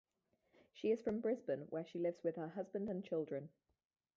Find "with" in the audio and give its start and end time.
2.23-2.35